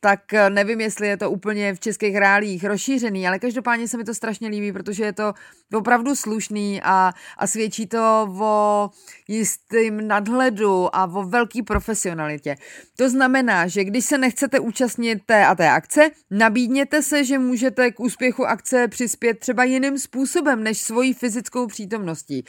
tak 0.00 0.20
nevím, 0.48 0.80
jestli 0.80 1.08
je 1.08 1.16
to 1.16 1.30
úplně 1.30 1.74
v 1.74 1.80
českých 1.80 2.16
reálích 2.16 2.64
rozšířený, 2.64 3.28
ale 3.28 3.38
každopádně 3.38 3.88
se 3.88 3.96
mi 3.96 4.04
to 4.04 4.14
strašně 4.14 4.48
líbí, 4.48 4.72
protože 4.72 5.04
je 5.04 5.12
to 5.12 5.32
opravdu 5.74 6.16
slušný 6.16 6.80
a, 6.82 7.12
a 7.38 7.46
svědčí 7.46 7.86
to 7.86 8.28
o 8.40 8.90
jistým 9.28 10.08
nadhledu 10.08 10.96
a 10.96 11.04
o 11.04 11.22
velký 11.22 11.62
profesionalitě. 11.62 12.56
To 12.96 13.10
znamená, 13.10 13.66
že 13.66 13.84
když 13.84 14.04
se 14.04 14.18
nechcete 14.18 14.60
účastnit 14.60 15.22
té 15.26 15.46
a 15.46 15.54
té 15.54 15.70
akce, 15.70 16.10
nabídněte 16.30 17.02
se, 17.02 17.24
že 17.24 17.38
můžete 17.38 17.90
k 17.90 18.00
úspěchu 18.00 18.46
akce 18.46 18.88
přispět 18.88 19.38
třeba 19.38 19.64
jiným 19.64 19.98
způsobem 19.98 20.62
než 20.62 20.80
svojí 20.80 21.14
fyzickou 21.14 21.66
přítomností. 21.66 22.44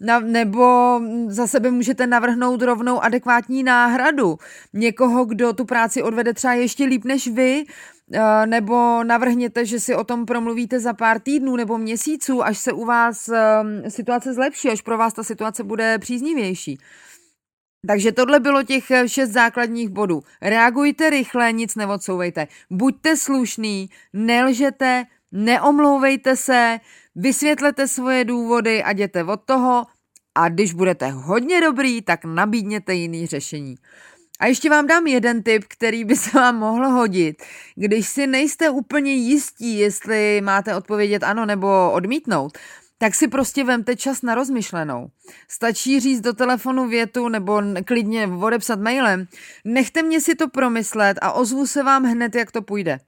Na, 0.00 0.20
nebo 0.20 1.00
za 1.26 1.46
sebe 1.46 1.70
můžete 1.70 2.06
navrhnout 2.06 2.62
rovnou 2.62 3.00
adekvátní 3.00 3.62
náhradu. 3.62 4.38
Někoho, 4.72 5.24
kdo 5.24 5.52
tu 5.52 5.64
práci 5.64 6.02
odvede 6.02 6.34
třeba 6.34 6.52
ještě 6.52 6.84
líp 6.84 7.04
než 7.04 7.28
vy, 7.28 7.64
eh, 8.12 8.46
nebo 8.46 9.04
navrhněte, 9.04 9.66
že 9.66 9.80
si 9.80 9.94
o 9.94 10.04
tom 10.04 10.26
promluvíte 10.26 10.80
za 10.80 10.92
pár 10.92 11.20
týdnů 11.20 11.56
nebo 11.56 11.78
měsíců, 11.78 12.44
až 12.44 12.58
se 12.58 12.72
u 12.72 12.84
vás 12.84 13.28
eh, 13.28 13.90
situace 13.90 14.34
zlepší, 14.34 14.68
až 14.68 14.82
pro 14.82 14.98
vás 14.98 15.14
ta 15.14 15.22
situace 15.22 15.64
bude 15.64 15.98
příznivější. 15.98 16.78
Takže 17.86 18.12
tohle 18.12 18.40
bylo 18.40 18.62
těch 18.62 18.90
eh, 18.90 19.08
šest 19.08 19.30
základních 19.30 19.88
bodů. 19.88 20.22
Reagujte 20.42 21.10
rychle, 21.10 21.52
nic 21.52 21.74
neodsouvejte. 21.74 22.46
Buďte 22.70 23.16
slušný, 23.16 23.90
nelžete, 24.12 25.04
neomlouvejte 25.32 26.36
se, 26.36 26.78
vysvětlete 27.14 27.88
svoje 27.88 28.24
důvody 28.24 28.82
a 28.82 28.90
jděte 28.90 29.24
od 29.24 29.40
toho 29.44 29.86
a 30.34 30.48
když 30.48 30.72
budete 30.72 31.10
hodně 31.10 31.60
dobrý, 31.60 32.02
tak 32.02 32.24
nabídněte 32.24 32.94
jiný 32.94 33.26
řešení. 33.26 33.74
A 34.40 34.46
ještě 34.46 34.70
vám 34.70 34.86
dám 34.86 35.06
jeden 35.06 35.42
tip, 35.42 35.64
který 35.68 36.04
by 36.04 36.16
se 36.16 36.30
vám 36.38 36.58
mohl 36.58 36.88
hodit. 36.88 37.42
Když 37.74 38.08
si 38.08 38.26
nejste 38.26 38.70
úplně 38.70 39.12
jistí, 39.12 39.78
jestli 39.78 40.40
máte 40.40 40.76
odpovědět 40.76 41.22
ano 41.22 41.46
nebo 41.46 41.90
odmítnout, 41.92 42.58
tak 42.98 43.14
si 43.14 43.28
prostě 43.28 43.64
vemte 43.64 43.96
čas 43.96 44.22
na 44.22 44.34
rozmyšlenou. 44.34 45.08
Stačí 45.48 46.00
říct 46.00 46.20
do 46.20 46.32
telefonu 46.32 46.88
větu 46.88 47.28
nebo 47.28 47.62
klidně 47.84 48.26
odepsat 48.26 48.80
mailem. 48.80 49.26
Nechte 49.64 50.02
mě 50.02 50.20
si 50.20 50.34
to 50.34 50.48
promyslet 50.48 51.18
a 51.22 51.32
ozvu 51.32 51.66
se 51.66 51.82
vám 51.82 52.04
hned, 52.04 52.34
jak 52.34 52.52
to 52.52 52.62
půjde 52.62 52.98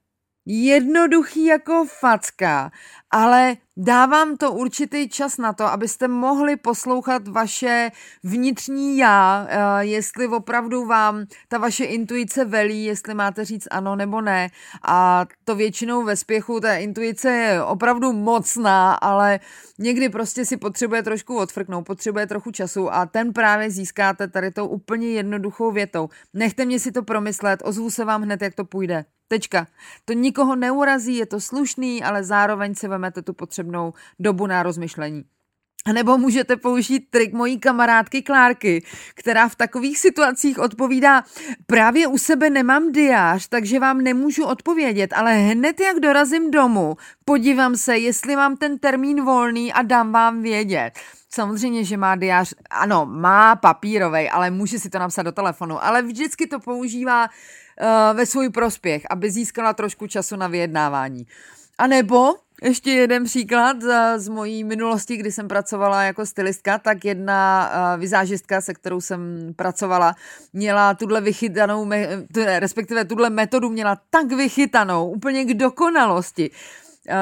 jednoduchý 0.46 1.44
jako 1.44 1.84
facka, 2.00 2.70
ale 3.10 3.56
dávám 3.76 4.36
to 4.36 4.52
určitý 4.52 5.08
čas 5.08 5.38
na 5.38 5.52
to, 5.52 5.64
abyste 5.64 6.08
mohli 6.08 6.56
poslouchat 6.56 7.28
vaše 7.28 7.90
vnitřní 8.22 8.98
já, 8.98 9.46
eh, 9.48 9.84
jestli 9.84 10.26
opravdu 10.26 10.84
vám 10.86 11.24
ta 11.48 11.58
vaše 11.58 11.84
intuice 11.84 12.44
velí, 12.44 12.84
jestli 12.84 13.14
máte 13.14 13.44
říct 13.44 13.68
ano 13.70 13.96
nebo 13.96 14.20
ne. 14.20 14.48
A 14.82 15.26
to 15.44 15.54
většinou 15.54 16.04
ve 16.04 16.16
spěchu, 16.16 16.60
ta 16.60 16.74
intuice 16.74 17.30
je 17.30 17.64
opravdu 17.64 18.12
mocná, 18.12 18.94
ale 18.94 19.40
někdy 19.78 20.08
prostě 20.08 20.44
si 20.44 20.56
potřebuje 20.56 21.02
trošku 21.02 21.36
odfrknout, 21.36 21.86
potřebuje 21.86 22.26
trochu 22.26 22.50
času 22.50 22.92
a 22.92 23.06
ten 23.06 23.32
právě 23.32 23.70
získáte 23.70 24.28
tady 24.28 24.50
tou 24.50 24.66
úplně 24.66 25.08
jednoduchou 25.08 25.70
větou. 25.70 26.08
Nechte 26.34 26.64
mě 26.64 26.80
si 26.80 26.92
to 26.92 27.02
promyslet, 27.02 27.62
ozvu 27.64 27.90
se 27.90 28.04
vám 28.04 28.22
hned, 28.22 28.42
jak 28.42 28.54
to 28.54 28.64
půjde. 28.64 29.04
Tečka. 29.32 29.66
To 30.04 30.12
nikoho 30.12 30.56
neurazí, 30.56 31.16
je 31.16 31.26
to 31.26 31.40
slušný, 31.40 32.02
ale 32.02 32.24
zároveň 32.24 32.74
si 32.74 32.88
vemete 32.88 33.22
tu 33.22 33.32
potřebnou 33.62 33.92
dobu 34.18 34.46
na 34.46 34.62
rozmyšlení. 34.62 35.24
A 35.86 35.92
nebo 35.92 36.18
můžete 36.18 36.56
použít 36.56 37.10
trik 37.10 37.32
mojí 37.32 37.58
kamarádky 37.58 38.22
Klárky, 38.22 38.84
která 39.14 39.48
v 39.48 39.56
takových 39.56 39.98
situacích 39.98 40.58
odpovídá, 40.58 41.22
právě 41.66 42.06
u 42.06 42.18
sebe 42.18 42.50
nemám 42.50 42.92
diář, 42.92 43.48
takže 43.48 43.80
vám 43.80 43.98
nemůžu 44.00 44.44
odpovědět, 44.44 45.12
ale 45.12 45.34
hned 45.34 45.80
jak 45.80 46.00
dorazím 46.00 46.50
domů, 46.50 46.96
podívám 47.24 47.76
se, 47.76 47.98
jestli 47.98 48.36
mám 48.36 48.56
ten 48.56 48.78
termín 48.78 49.24
volný 49.24 49.72
a 49.72 49.82
dám 49.82 50.12
vám 50.12 50.42
vědět. 50.42 50.90
Samozřejmě, 51.34 51.84
že 51.84 51.96
má 51.96 52.16
diář, 52.16 52.54
ano, 52.70 53.06
má 53.06 53.56
papírovej, 53.56 54.30
ale 54.32 54.50
může 54.50 54.78
si 54.78 54.90
to 54.90 54.98
napsat 54.98 55.22
do 55.22 55.32
telefonu, 55.32 55.84
ale 55.84 56.02
vždycky 56.02 56.46
to 56.46 56.60
používá 56.60 57.26
uh, 57.26 58.16
ve 58.16 58.26
svůj 58.26 58.50
prospěch, 58.50 59.02
aby 59.10 59.30
získala 59.30 59.72
trošku 59.72 60.06
času 60.06 60.36
na 60.36 60.46
vyjednávání. 60.46 61.26
A 61.78 61.86
nebo 61.86 62.34
ještě 62.62 62.90
jeden 62.90 63.24
příklad 63.24 63.76
z 64.16 64.28
mojí 64.28 64.64
minulosti, 64.64 65.16
kdy 65.16 65.32
jsem 65.32 65.48
pracovala 65.48 66.02
jako 66.02 66.26
stylistka, 66.26 66.78
tak 66.78 67.04
jedna 67.04 67.70
uh, 67.94 68.00
vizážistka, 68.00 68.60
se 68.60 68.74
kterou 68.74 69.00
jsem 69.00 69.52
pracovala, 69.56 70.14
měla 70.52 70.94
tuhle 70.94 71.20
vychytanou, 71.20 71.90
respektive 72.58 73.04
tuhle 73.04 73.30
metodu 73.30 73.70
měla 73.70 73.98
tak 74.10 74.32
vychytanou, 74.32 75.10
úplně 75.10 75.44
k 75.44 75.54
dokonalosti, 75.54 76.50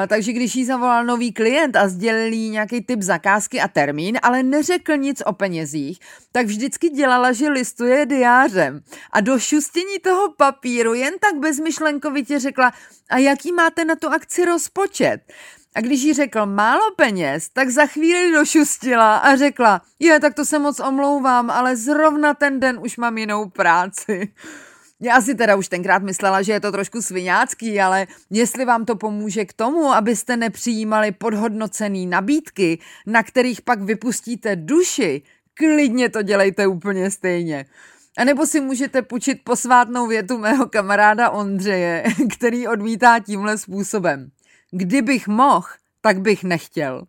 takže 0.07 0.33
když 0.33 0.55
jí 0.55 0.65
zavolal 0.65 1.05
nový 1.05 1.33
klient 1.33 1.75
a 1.75 1.87
sdělil 1.87 2.33
jí 2.33 2.49
nějaký 2.49 2.81
typ 2.81 3.01
zakázky 3.01 3.61
a 3.61 3.67
termín, 3.67 4.19
ale 4.21 4.43
neřekl 4.43 4.97
nic 4.97 5.23
o 5.25 5.33
penězích, 5.33 5.99
tak 6.31 6.45
vždycky 6.45 6.89
dělala, 6.89 7.31
že 7.31 7.49
listuje 7.49 8.05
diářem. 8.05 8.81
A 9.11 9.21
do 9.21 9.39
šustění 9.39 9.99
toho 9.99 10.33
papíru 10.37 10.93
jen 10.93 11.13
tak 11.19 11.35
bezmyšlenkovitě 11.35 12.39
řekla, 12.39 12.71
a 13.09 13.17
jaký 13.17 13.51
máte 13.51 13.85
na 13.85 13.95
tu 13.95 14.09
akci 14.09 14.45
rozpočet? 14.45 15.21
A 15.75 15.81
když 15.81 16.01
jí 16.01 16.13
řekl 16.13 16.45
málo 16.45 16.83
peněz, 16.95 17.49
tak 17.49 17.69
za 17.69 17.85
chvíli 17.85 18.31
došustila 18.31 19.17
a 19.17 19.35
řekla, 19.35 19.81
je, 19.99 20.19
tak 20.19 20.33
to 20.33 20.45
se 20.45 20.59
moc 20.59 20.79
omlouvám, 20.79 21.49
ale 21.49 21.75
zrovna 21.75 22.33
ten 22.33 22.59
den 22.59 22.79
už 22.81 22.97
mám 22.97 23.17
jinou 23.17 23.49
práci. 23.49 24.33
Já 25.03 25.21
si 25.21 25.35
teda 25.35 25.55
už 25.55 25.67
tenkrát 25.67 26.03
myslela, 26.03 26.41
že 26.41 26.51
je 26.51 26.59
to 26.59 26.71
trošku 26.71 27.01
sviňácký, 27.01 27.81
ale 27.81 28.07
jestli 28.29 28.65
vám 28.65 28.85
to 28.85 28.95
pomůže 28.95 29.45
k 29.45 29.53
tomu, 29.53 29.93
abyste 29.93 30.37
nepřijímali 30.37 31.11
podhodnocený 31.11 32.07
nabídky, 32.07 32.79
na 33.05 33.23
kterých 33.23 33.61
pak 33.61 33.81
vypustíte 33.81 34.55
duši, 34.55 35.21
klidně 35.53 36.09
to 36.09 36.21
dělejte 36.21 36.67
úplně 36.67 37.11
stejně. 37.11 37.65
A 38.17 38.23
nebo 38.23 38.45
si 38.45 38.61
můžete 38.61 39.01
půjčit 39.01 39.43
posvátnou 39.43 40.07
větu 40.07 40.37
mého 40.37 40.65
kamaráda 40.65 41.29
Ondřeje, 41.29 42.03
který 42.37 42.67
odmítá 42.67 43.19
tímhle 43.19 43.57
způsobem. 43.57 44.29
Kdybych 44.71 45.27
mohl, 45.27 45.67
tak 46.01 46.21
bych 46.21 46.43
nechtěl. 46.43 47.03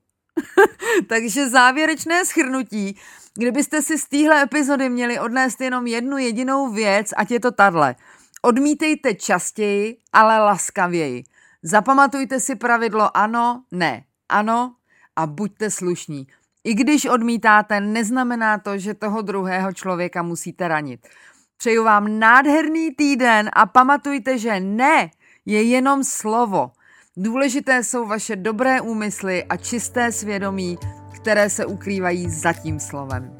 Takže 1.08 1.49
závěrečné 1.49 2.25
schrnutí. 2.25 2.97
Kdybyste 3.38 3.82
si 3.82 3.99
z 3.99 4.08
téhle 4.08 4.42
epizody 4.42 4.88
měli 4.88 5.18
odnést 5.18 5.60
jenom 5.60 5.86
jednu 5.86 6.18
jedinou 6.18 6.73
věc, 6.73 7.10
ať 7.16 7.30
je 7.30 7.40
to 7.40 7.52
tadle. 7.52 7.95
Odmítejte 8.42 9.14
častěji, 9.14 9.97
ale 10.12 10.38
laskavěji. 10.38 11.25
Zapamatujte 11.62 12.40
si 12.40 12.56
pravidlo 12.56 13.16
ano, 13.16 13.64
ne, 13.71 14.04
ano 14.28 14.75
a 15.16 15.26
buďte 15.26 15.71
slušní. 15.71 16.26
I 16.64 16.75
když 16.75 17.04
odmítáte, 17.04 17.80
neznamená 17.80 18.58
to, 18.58 18.78
že 18.78 18.95
toho 18.95 19.23
druhého 19.23 19.73
člověka 19.73 20.23
musíte 20.23 20.68
ranit. 20.68 21.08
Přeju 21.56 21.84
vám 21.84 22.18
nádherný 22.18 22.95
týden 22.95 23.50
a 23.52 23.66
pamatujte, 23.66 24.38
že 24.38 24.60
ne 24.60 25.10
je 25.47 25.62
jenom 25.62 26.04
slovo. 26.04 26.71
Důležité 27.16 27.84
jsou 27.84 28.06
vaše 28.06 28.36
dobré 28.36 28.80
úmysly 28.80 29.45
a 29.45 29.56
čisté 29.56 30.12
svědomí, 30.12 30.78
které 31.23 31.50
se 31.50 31.67
ukrývají 31.67 32.30
za 32.30 32.52
tím 32.52 32.80
slovem. 32.80 33.37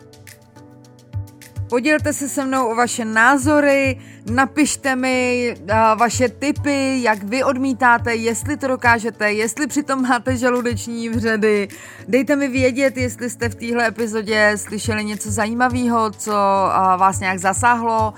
Podělte 1.72 2.12
se 2.12 2.28
se 2.28 2.44
mnou 2.44 2.66
o 2.68 2.74
vaše 2.74 3.04
názory, 3.04 4.00
napište 4.30 4.96
mi 4.96 5.54
vaše 5.96 6.28
tipy, 6.28 7.02
jak 7.02 7.22
vy 7.22 7.44
odmítáte, 7.44 8.14
jestli 8.14 8.56
to 8.56 8.68
dokážete, 8.68 9.32
jestli 9.32 9.66
přitom 9.66 10.02
máte 10.02 10.37
žaludeční 10.37 11.08
vředy. 11.08 11.68
Dejte 12.08 12.37
mi 12.37 12.48
vědět, 12.48 12.96
jestli 12.96 13.30
jste 13.30 13.48
v 13.48 13.54
téhle 13.54 13.88
epizodě 13.88 14.52
slyšeli 14.56 15.04
něco 15.04 15.30
zajímavého, 15.30 16.11
co 16.11 16.32
vás 16.96 17.20
nějak 17.20 17.38
zasáhlo, 17.38 18.14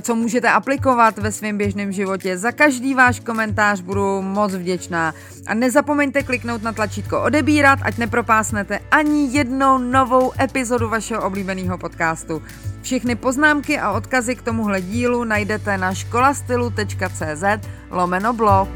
co 0.00 0.14
můžete 0.14 0.50
aplikovat 0.50 1.18
ve 1.18 1.32
svém 1.32 1.58
běžném 1.58 1.92
životě. 1.92 2.38
Za 2.38 2.52
každý 2.52 2.94
váš 2.94 3.20
komentář 3.20 3.80
budu 3.80 4.22
moc 4.22 4.54
vděčná. 4.54 5.14
A 5.46 5.54
nezapomeňte 5.54 6.22
kliknout 6.22 6.62
na 6.62 6.72
tlačítko 6.72 7.22
odebírat, 7.22 7.78
ať 7.82 7.98
nepropásnete 7.98 8.78
ani 8.90 9.28
jednou 9.36 9.78
novou 9.78 10.32
epizodu 10.40 10.88
vašeho 10.88 11.26
oblíbeného 11.26 11.78
podcastu. 11.78 12.42
Všechny 12.88 13.20
poznámky 13.20 13.78
a 13.78 13.92
odkazy 13.92 14.36
k 14.36 14.42
tomuhle 14.42 14.80
dílu 14.80 15.24
najdete 15.24 15.78
na 15.78 15.94
školastylu.cz 15.94 17.44
lomeno 17.90 18.32
blog. 18.32 18.68